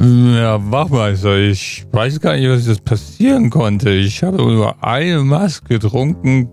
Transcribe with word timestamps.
Ja, 0.00 0.58
Wachmeister, 0.70 1.36
ich 1.38 1.84
weiß 1.90 2.20
gar 2.20 2.36
nicht, 2.36 2.48
was 2.48 2.66
das 2.66 2.80
passieren 2.80 3.50
konnte. 3.50 3.90
Ich 3.90 4.22
habe 4.22 4.36
nur 4.36 4.82
eine 4.84 5.24
Maske 5.24 5.80
getrunken. 5.80 6.48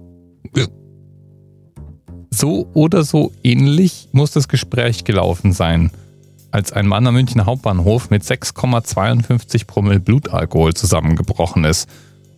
So 2.32 2.68
oder 2.74 3.04
so 3.04 3.32
ähnlich 3.44 4.10
muss 4.14 4.32
das 4.32 4.48
Gespräch 4.48 5.04
gelaufen 5.04 5.54
sein, 5.54 5.92
als 6.50 6.74
ein 6.74 6.88
Mann 6.88 7.06
am 7.06 7.14
Münchner 7.14 7.46
Hauptbahnhof 7.46 8.10
mit 8.10 8.24
6,52 8.24 9.68
Promille 9.68 10.00
Blutalkohol 10.00 10.74
zusammengebrochen 10.74 11.66
ist 11.66 11.88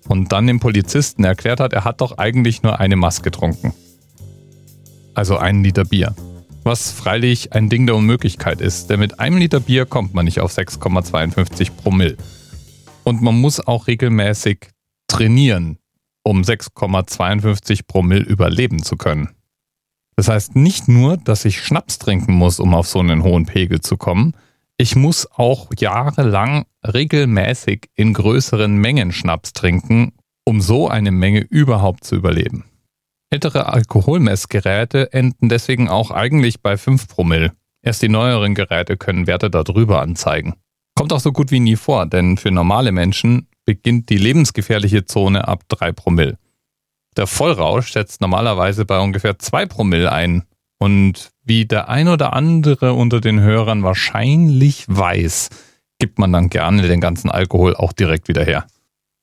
und 0.10 0.34
dann 0.34 0.46
dem 0.46 0.60
Polizisten 0.60 1.24
erklärt 1.24 1.62
hat, 1.62 1.72
er 1.72 1.86
hat 1.86 2.02
doch 2.02 2.18
eigentlich 2.18 2.64
nur 2.64 2.82
eine 2.82 2.98
Maske 2.98 3.24
getrunken. 3.24 3.74
Also 5.14 5.38
einen 5.38 5.64
Liter 5.64 5.86
Bier 5.86 6.16
was 6.68 6.92
freilich 6.92 7.54
ein 7.54 7.70
Ding 7.70 7.86
der 7.86 7.96
Unmöglichkeit 7.96 8.60
ist, 8.60 8.90
denn 8.90 9.00
mit 9.00 9.22
einem 9.22 9.38
Liter 9.38 9.62
Bier 9.62 9.86
kommt 9.86 10.14
man 10.14 10.26
nicht 10.26 10.42
auf 10.42 10.52
6,52 10.52 11.72
Promille. 11.72 12.18
Und 13.06 13.22
man 13.22 13.40
muss 13.40 13.66
auch 13.66 13.88
regelmäßig 13.88 14.68
trainieren, 15.08 15.78
um 16.24 16.42
6,52 16.42 17.88
Promille 17.88 18.26
überleben 18.26 18.84
zu 18.84 18.98
können. 18.98 19.30
Das 20.18 20.28
heißt 20.28 20.58
nicht 20.58 20.90
nur, 20.90 21.16
dass 21.16 21.46
ich 21.46 21.62
Schnaps 21.62 22.00
trinken 22.00 22.34
muss, 22.34 22.60
um 22.60 22.74
auf 22.74 22.88
so 22.88 23.00
einen 23.00 23.24
hohen 23.24 23.46
Pegel 23.46 23.80
zu 23.80 23.96
kommen, 23.96 24.34
ich 24.78 24.98
muss 24.98 25.26
auch 25.32 25.70
jahrelang 25.80 26.66
regelmäßig 26.86 27.90
in 27.96 28.14
größeren 28.14 28.76
Mengen 28.76 29.14
Schnaps 29.14 29.54
trinken, 29.54 30.12
um 30.44 30.60
so 30.60 30.90
eine 30.90 31.12
Menge 31.12 31.40
überhaupt 31.40 32.04
zu 32.04 32.16
überleben. 32.16 32.66
Ältere 33.30 33.68
Alkoholmessgeräte 33.68 35.12
enden 35.12 35.50
deswegen 35.50 35.90
auch 35.90 36.12
eigentlich 36.12 36.62
bei 36.62 36.78
5 36.78 37.10
Promille. 37.10 37.52
Erst 37.82 38.02
die 38.02 38.10
neueren 38.10 38.56
Geräte 38.56 38.96
können 38.96 39.28
Werte 39.28 39.50
darüber 39.50 40.02
anzeigen. 40.02 40.56
Kommt 40.96 41.12
auch 41.12 41.20
so 41.20 41.34
gut 41.34 41.52
wie 41.52 41.60
nie 41.60 41.76
vor, 41.76 42.06
denn 42.06 42.38
für 42.38 42.52
normale 42.52 42.94
Menschen 42.94 43.50
beginnt 43.66 44.10
die 44.10 44.18
lebensgefährliche 44.18 45.04
Zone 45.04 45.46
ab 45.46 45.64
3 45.68 45.92
Promille. 45.92 46.38
Der 47.18 47.28
Vollrausch 47.28 47.92
setzt 47.92 48.22
normalerweise 48.22 48.86
bei 48.86 48.98
ungefähr 49.00 49.38
2 49.38 49.66
Promille 49.66 50.12
ein. 50.12 50.44
Und 50.80 51.32
wie 51.44 51.66
der 51.66 51.90
ein 51.90 52.08
oder 52.08 52.32
andere 52.32 52.94
unter 52.94 53.20
den 53.20 53.42
Hörern 53.42 53.84
wahrscheinlich 53.84 54.86
weiß, 54.88 55.50
gibt 56.00 56.18
man 56.18 56.32
dann 56.32 56.50
gerne 56.50 56.88
den 56.88 57.02
ganzen 57.02 57.30
Alkohol 57.30 57.76
auch 57.76 57.92
direkt 57.92 58.30
wieder 58.30 58.46
her. 58.46 58.68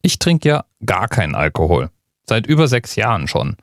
Ich 0.03 0.19
trinke 0.19 0.49
ja 0.49 0.65
gar 0.85 1.09
keinen 1.09 1.35
Alkohol. 1.35 1.89
Seit 2.29 2.47
über 2.47 2.69
sechs 2.69 2.97
Jahren 2.97 3.29
schon 3.29 3.57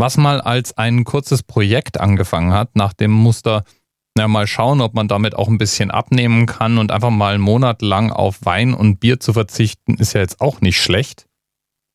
was 0.00 0.16
mal 0.16 0.40
als 0.40 0.76
ein 0.78 1.04
kurzes 1.04 1.42
Projekt 1.42 1.98
angefangen 2.00 2.52
hat, 2.52 2.76
nach 2.76 2.92
dem 2.92 3.10
Muster, 3.10 3.64
na, 4.16 4.28
mal 4.28 4.46
schauen, 4.46 4.80
ob 4.80 4.94
man 4.94 5.08
damit 5.08 5.34
auch 5.34 5.48
ein 5.48 5.58
bisschen 5.58 5.90
abnehmen 5.90 6.46
kann 6.46 6.78
und 6.78 6.90
einfach 6.90 7.10
mal 7.10 7.34
einen 7.34 7.42
Monat 7.42 7.82
lang 7.82 8.10
auf 8.10 8.44
Wein 8.44 8.74
und 8.74 9.00
Bier 9.00 9.20
zu 9.20 9.32
verzichten, 9.32 9.94
ist 9.94 10.12
ja 10.12 10.20
jetzt 10.20 10.40
auch 10.40 10.60
nicht 10.60 10.80
schlecht. 10.80 11.26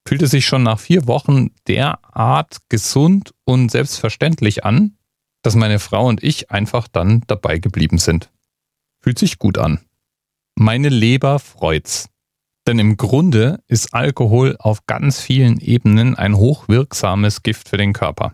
Fühlte 0.07 0.27
sich 0.27 0.45
schon 0.45 0.63
nach 0.63 0.79
vier 0.79 1.07
Wochen 1.07 1.51
derart 1.67 2.57
gesund 2.69 3.33
und 3.45 3.71
selbstverständlich 3.71 4.65
an, 4.65 4.97
dass 5.41 5.55
meine 5.55 5.79
Frau 5.79 6.07
und 6.07 6.23
ich 6.23 6.51
einfach 6.51 6.87
dann 6.87 7.23
dabei 7.27 7.59
geblieben 7.59 7.97
sind. 7.97 8.29
Fühlt 9.01 9.19
sich 9.19 9.39
gut 9.39 9.57
an. 9.57 9.79
Meine 10.55 10.89
Leber 10.89 11.39
freut's. 11.39 12.09
Denn 12.67 12.79
im 12.79 12.97
Grunde 12.97 13.59
ist 13.67 13.93
Alkohol 13.93 14.55
auf 14.59 14.85
ganz 14.85 15.19
vielen 15.19 15.59
Ebenen 15.59 16.15
ein 16.15 16.37
hochwirksames 16.37 17.43
Gift 17.43 17.69
für 17.69 17.77
den 17.77 17.93
Körper. 17.93 18.33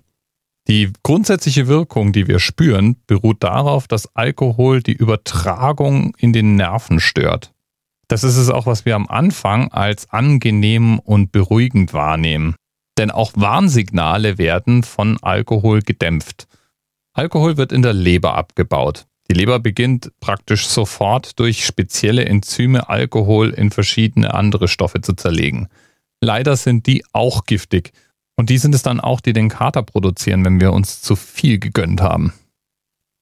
Die 0.68 0.94
grundsätzliche 1.02 1.68
Wirkung, 1.68 2.14
die 2.14 2.28
wir 2.28 2.38
spüren, 2.38 2.98
beruht 3.08 3.44
darauf, 3.44 3.88
dass 3.88 4.16
Alkohol 4.16 4.84
die 4.84 4.94
Übertragung 4.94 6.16
in 6.18 6.32
den 6.32 6.56
Nerven 6.56 7.00
stört. 7.00 7.54
Das 8.08 8.24
ist 8.24 8.38
es 8.38 8.50
auch, 8.50 8.68
was 8.68 8.86
wir 8.86 8.96
am 8.96 9.08
Anfang 9.08 9.72
als 9.72 10.12
angenehm 10.12 11.00
und 11.00 11.32
beruhigend 11.32 11.94
wahrnehmen. 11.94 12.56
Denn 13.00 13.10
auch 13.10 13.32
Warnsignale 13.36 14.38
werden 14.38 14.84
von 14.84 15.18
Alkohol 15.22 15.82
gedämpft. 15.82 16.48
Alkohol 17.14 17.58
wird 17.58 17.72
in 17.72 17.82
der 17.82 17.94
Leber 17.94 18.36
abgebaut. 18.36 19.08
Die 19.30 19.36
Leber 19.36 19.60
beginnt 19.60 20.12
praktisch 20.20 20.68
sofort 20.68 21.40
durch 21.40 21.66
spezielle 21.66 22.26
Enzyme 22.26 22.90
Alkohol 22.90 23.52
in 23.52 23.70
verschiedene 23.70 24.34
andere 24.34 24.68
Stoffe 24.68 25.02
zu 25.02 25.14
zerlegen. 25.14 25.68
Leider 26.20 26.58
sind 26.58 26.88
die 26.88 27.06
auch 27.14 27.46
giftig. 27.46 27.92
Und 28.36 28.50
die 28.50 28.58
sind 28.58 28.74
es 28.74 28.82
dann 28.82 29.00
auch, 29.00 29.22
die 29.22 29.34
den 29.34 29.50
Kater 29.50 29.84
produzieren, 29.84 30.46
wenn 30.46 30.60
wir 30.60 30.74
uns 30.74 31.02
zu 31.02 31.16
viel 31.16 31.60
gegönnt 31.60 32.02
haben. 32.02 32.34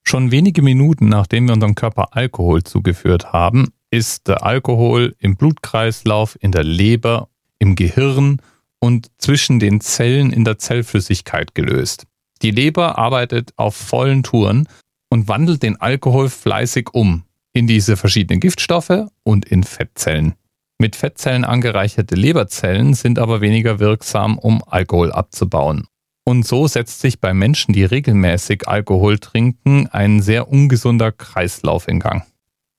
Schon 0.04 0.32
wenige 0.32 0.62
Minuten 0.62 1.10
nachdem 1.10 1.48
wir 1.48 1.54
unserem 1.54 1.76
Körper 1.76 2.16
Alkohol 2.16 2.64
zugeführt 2.64 3.34
haben, 3.34 3.74
ist 3.90 4.28
der 4.28 4.44
Alkohol 4.44 5.16
im 5.20 5.36
Blutkreislauf, 5.36 6.38
in 6.40 6.52
der 6.52 6.64
Leber, 6.64 7.30
im 7.60 7.76
Gehirn 7.76 8.42
und 8.80 9.10
zwischen 9.18 9.60
den 9.60 9.82
Zellen 9.82 10.32
in 10.32 10.46
der 10.46 10.60
Zellflüssigkeit 10.60 11.56
gelöst. 11.56 12.06
Die 12.42 12.52
Leber 12.52 12.98
arbeitet 12.98 13.52
auf 13.58 13.76
vollen 13.76 14.24
Touren 14.24 14.68
und 15.10 15.28
wandelt 15.28 15.64
den 15.64 15.80
Alkohol 15.80 16.30
fleißig 16.30 16.90
um 16.94 17.24
in 17.54 17.68
diese 17.68 17.98
verschiedenen 17.98 18.40
Giftstoffe 18.40 19.08
und 19.24 19.46
in 19.46 19.64
Fettzellen. 19.64 20.36
Mit 20.80 20.96
Fettzellen 20.96 21.44
angereicherte 21.44 22.16
Leberzellen 22.16 22.94
sind 22.94 23.18
aber 23.18 23.42
weniger 23.42 23.80
wirksam, 23.80 24.38
um 24.38 24.62
Alkohol 24.68 25.12
abzubauen. 25.12 25.88
Und 26.24 26.46
so 26.46 26.68
setzt 26.68 27.00
sich 27.00 27.20
bei 27.20 27.34
Menschen, 27.34 27.74
die 27.74 27.86
regelmäßig 27.86 28.68
Alkohol 28.68 29.18
trinken, 29.18 29.88
ein 29.88 30.22
sehr 30.22 30.50
ungesunder 30.50 31.12
Kreislauf 31.12 31.88
in 31.88 32.00
Gang. 32.00 32.24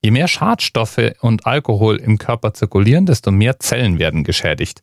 Je 0.01 0.11
mehr 0.11 0.27
Schadstoffe 0.27 1.13
und 1.19 1.45
Alkohol 1.45 1.97
im 1.97 2.17
Körper 2.17 2.53
zirkulieren, 2.53 3.05
desto 3.05 3.31
mehr 3.31 3.59
Zellen 3.59 3.99
werden 3.99 4.23
geschädigt. 4.23 4.81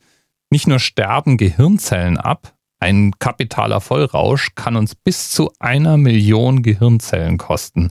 Nicht 0.50 0.66
nur 0.66 0.78
sterben 0.78 1.38
Gehirnzellen 1.38 2.18
ab, 2.18 2.55
ein 2.78 3.12
kapitaler 3.18 3.80
Vollrausch 3.80 4.54
kann 4.54 4.76
uns 4.76 4.94
bis 4.94 5.30
zu 5.30 5.50
einer 5.58 5.96
Million 5.96 6.62
Gehirnzellen 6.62 7.38
kosten. 7.38 7.90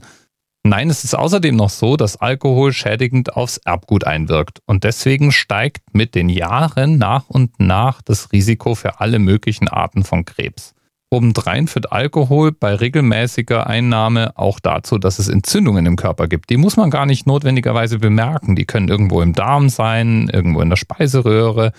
Nein, 0.64 0.90
es 0.90 1.04
ist 1.04 1.14
außerdem 1.14 1.54
noch 1.54 1.70
so, 1.70 1.96
dass 1.96 2.16
Alkohol 2.16 2.72
schädigend 2.72 3.36
aufs 3.36 3.58
Erbgut 3.58 4.04
einwirkt 4.04 4.58
und 4.66 4.82
deswegen 4.82 5.30
steigt 5.30 5.94
mit 5.94 6.14
den 6.14 6.28
Jahren 6.28 6.98
nach 6.98 7.28
und 7.28 7.60
nach 7.60 8.02
das 8.02 8.32
Risiko 8.32 8.74
für 8.74 9.00
alle 9.00 9.20
möglichen 9.20 9.68
Arten 9.68 10.02
von 10.02 10.24
Krebs. 10.24 10.74
Obendrein 11.08 11.68
führt 11.68 11.92
Alkohol 11.92 12.50
bei 12.50 12.74
regelmäßiger 12.74 13.68
Einnahme 13.68 14.36
auch 14.36 14.58
dazu, 14.58 14.98
dass 14.98 15.20
es 15.20 15.28
Entzündungen 15.28 15.86
im 15.86 15.94
Körper 15.94 16.26
gibt. 16.26 16.50
Die 16.50 16.56
muss 16.56 16.76
man 16.76 16.90
gar 16.90 17.06
nicht 17.06 17.28
notwendigerweise 17.28 18.00
bemerken. 18.00 18.56
Die 18.56 18.64
können 18.64 18.88
irgendwo 18.88 19.22
im 19.22 19.32
Darm 19.32 19.68
sein, 19.68 20.28
irgendwo 20.32 20.60
in 20.62 20.68
der 20.68 20.76
Speiseröhre, 20.76 21.72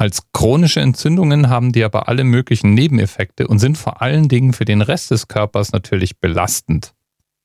als 0.00 0.32
chronische 0.32 0.80
Entzündungen 0.80 1.50
haben 1.50 1.72
die 1.72 1.84
aber 1.84 2.08
alle 2.08 2.24
möglichen 2.24 2.72
Nebeneffekte 2.72 3.46
und 3.46 3.58
sind 3.58 3.76
vor 3.76 4.00
allen 4.00 4.28
Dingen 4.28 4.54
für 4.54 4.64
den 4.64 4.80
Rest 4.80 5.10
des 5.10 5.28
Körpers 5.28 5.72
natürlich 5.72 6.18
belastend. 6.18 6.94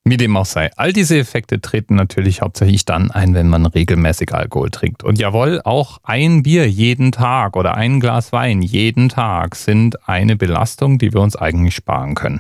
Wie 0.06 0.16
dem 0.16 0.38
auch 0.38 0.46
sei, 0.46 0.70
all 0.78 0.94
diese 0.94 1.18
Effekte 1.18 1.60
treten 1.60 1.96
natürlich 1.96 2.42
hauptsächlich 2.42 2.86
dann 2.86 3.12
ein, 3.12 3.34
wenn 3.34 3.50
man 3.50 3.66
regelmäßig 3.66 4.34
Alkohol 4.34 4.70
trinkt. 4.70 5.04
Und 5.04 5.20
jawohl, 5.20 5.60
auch 5.66 5.98
ein 6.04 6.44
Bier 6.44 6.70
jeden 6.70 7.12
Tag 7.12 7.58
oder 7.58 7.76
ein 7.76 8.00
Glas 8.00 8.32
Wein 8.32 8.62
jeden 8.62 9.10
Tag 9.10 9.56
sind 9.56 10.08
eine 10.08 10.38
Belastung, 10.38 10.98
die 10.98 11.12
wir 11.12 11.20
uns 11.20 11.36
eigentlich 11.36 11.76
sparen 11.76 12.16
können. 12.16 12.40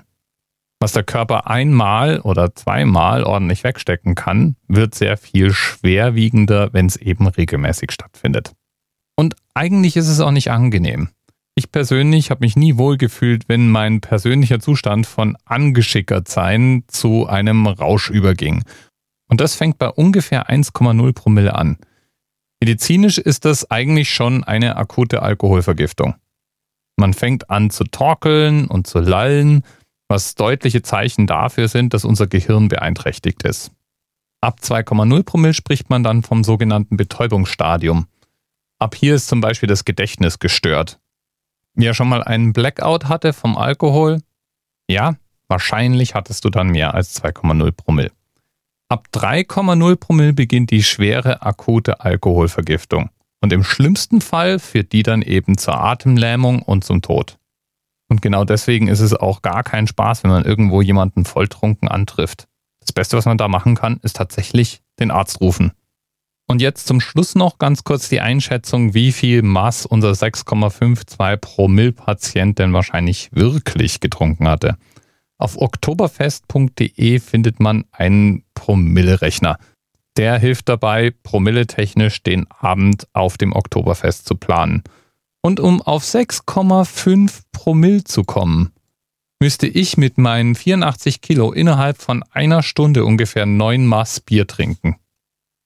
Was 0.79 0.93
der 0.93 1.03
Körper 1.03 1.47
einmal 1.49 2.21
oder 2.21 2.55
zweimal 2.55 3.23
ordentlich 3.23 3.65
wegstecken 3.65 4.15
kann, 4.15 4.55
wird 4.69 4.95
sehr 4.95 5.17
viel 5.17 5.51
schwerwiegender, 5.51 6.71
wenn 6.71 6.85
es 6.85 6.95
eben 6.95 7.27
regelmäßig 7.27 7.91
stattfindet. 7.91 8.53
Und 9.15 9.35
eigentlich 9.53 9.95
ist 9.97 10.07
es 10.07 10.19
auch 10.19 10.31
nicht 10.31 10.51
angenehm. 10.51 11.09
Ich 11.55 11.71
persönlich 11.71 12.31
habe 12.31 12.43
mich 12.43 12.57
nie 12.57 12.77
wohl 12.77 12.97
gefühlt, 12.97 13.47
wenn 13.47 13.69
mein 13.69 14.01
persönlicher 14.01 14.59
Zustand 14.59 15.07
von 15.07 15.37
angeschickert 15.45 16.27
sein 16.27 16.83
zu 16.87 17.27
einem 17.27 17.65
Rausch 17.65 18.09
überging. 18.09 18.63
Und 19.29 19.39
das 19.39 19.55
fängt 19.55 19.77
bei 19.77 19.89
ungefähr 19.89 20.49
1,0 20.49 21.13
Promille 21.13 21.55
an. 21.55 21.77
Medizinisch 22.59 23.17
ist 23.17 23.45
das 23.45 23.71
eigentlich 23.71 24.09
schon 24.09 24.43
eine 24.43 24.75
akute 24.75 25.21
Alkoholvergiftung. 25.21 26.15
Man 26.97 27.13
fängt 27.13 27.49
an 27.49 27.69
zu 27.69 27.85
torkeln 27.85 28.67
und 28.67 28.87
zu 28.87 28.99
lallen, 28.99 29.63
was 30.07 30.35
deutliche 30.35 30.81
Zeichen 30.81 31.27
dafür 31.27 31.67
sind, 31.67 31.93
dass 31.93 32.05
unser 32.05 32.27
Gehirn 32.27 32.67
beeinträchtigt 32.67 33.43
ist. 33.43 33.71
Ab 34.41 34.59
2,0 34.61 35.23
Promille 35.23 35.53
spricht 35.53 35.89
man 35.89 36.03
dann 36.03 36.21
vom 36.21 36.43
sogenannten 36.43 36.97
Betäubungsstadium. 36.97 38.07
Ab 38.77 38.95
hier 38.95 39.15
ist 39.15 39.27
zum 39.27 39.41
Beispiel 39.41 39.67
das 39.67 39.85
Gedächtnis 39.85 40.39
gestört. 40.39 40.99
Wer 41.75 41.93
schon 41.93 42.09
mal 42.09 42.23
einen 42.23 42.53
Blackout 42.53 43.05
hatte 43.05 43.31
vom 43.31 43.57
Alkohol? 43.57 44.21
Ja, 44.89 45.15
wahrscheinlich 45.47 46.13
hattest 46.13 46.45
du 46.45 46.49
dann 46.49 46.67
mehr 46.67 46.93
als 46.93 47.21
2,0 47.21 47.71
Promille. 47.71 48.11
Ab 48.89 49.07
3,0 49.13 49.95
Promille 49.95 50.33
beginnt 50.33 50.71
die 50.71 50.83
schwere 50.83 51.41
akute 51.41 52.01
Alkoholvergiftung. 52.01 53.09
Und 53.41 53.53
im 53.53 53.63
schlimmsten 53.63 54.21
Fall 54.21 54.59
führt 54.59 54.91
die 54.91 55.03
dann 55.03 55.21
eben 55.21 55.57
zur 55.57 55.79
Atemlähmung 55.79 56.61
und 56.61 56.83
zum 56.83 57.01
Tod. 57.01 57.37
Und 58.07 58.21
genau 58.21 58.43
deswegen 58.43 58.87
ist 58.87 58.99
es 58.99 59.13
auch 59.13 59.41
gar 59.41 59.63
kein 59.63 59.87
Spaß, 59.87 60.23
wenn 60.23 60.31
man 60.31 60.45
irgendwo 60.45 60.81
jemanden 60.81 61.25
volltrunken 61.25 61.87
antrifft. 61.87 62.47
Das 62.79 62.91
Beste, 62.91 63.17
was 63.17 63.25
man 63.25 63.37
da 63.37 63.47
machen 63.47 63.75
kann, 63.75 63.99
ist 64.03 64.15
tatsächlich 64.17 64.81
den 64.99 65.11
Arzt 65.11 65.41
rufen. 65.41 65.71
Und 66.47 66.61
jetzt 66.61 66.85
zum 66.85 67.01
Schluss 67.01 67.33
noch 67.33 67.57
ganz 67.57 67.83
kurz 67.83 68.07
die 68.07 68.21
Einschätzung, 68.21 68.93
wie 68.93 69.11
viel 69.11 69.41
Maß 69.41 69.87
unser 69.87 70.11
6,52 70.11 71.37
Promille-Patient 71.37 72.59
denn 72.59 72.73
wahrscheinlich 72.73 73.29
wirklich 73.31 73.99
getrunken 73.99 74.47
hatte. 74.47 74.77
Auf 75.37 75.57
oktoberfest.de 75.57 77.19
findet 77.19 77.59
man 77.59 77.85
einen 77.91 78.43
Promille-Rechner. 78.53 79.57
Der 80.17 80.37
hilft 80.37 80.69
dabei, 80.69 81.11
promilletechnisch 81.23 82.23
den 82.23 82.49
Abend 82.49 83.07
auf 83.13 83.37
dem 83.37 83.51
Oktoberfest 83.51 84.27
zu 84.27 84.35
planen. 84.35 84.83
Und 85.41 85.59
um 85.59 85.81
auf 85.81 86.03
6,5 86.03 87.41
Promille 87.51 88.03
zu 88.03 88.23
kommen, 88.23 88.71
müsste 89.41 89.67
ich 89.67 89.97
mit 89.97 90.17
meinen 90.17 90.55
84 90.55 91.21
Kilo 91.21 91.51
innerhalb 91.51 92.01
von 92.01 92.23
einer 92.31 92.63
Stunde 92.63 93.03
ungefähr 93.03 93.45
9 93.45 93.85
Maß 93.85 94.21
Bier 94.21 94.47
trinken. 94.47 94.95